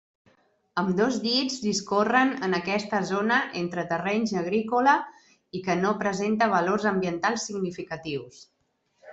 [0.81, 4.97] Ambdós llits discorren en aquesta zona entre terrenys agrícola
[5.61, 8.45] i que no presenta valors ambientals significatius.